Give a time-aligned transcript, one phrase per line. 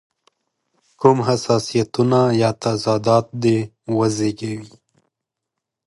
[0.99, 3.57] کوم حساسیتونه یا تضادات دې
[3.97, 4.71] وزېږوي.